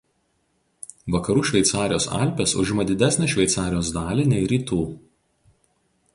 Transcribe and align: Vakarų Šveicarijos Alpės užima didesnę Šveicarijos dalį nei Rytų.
Vakarų 1.15 1.43
Šveicarijos 1.49 2.07
Alpės 2.21 2.57
užima 2.65 2.87
didesnę 2.93 3.29
Šveicarijos 3.35 3.93
dalį 4.01 4.27
nei 4.35 4.43
Rytų. 4.55 4.83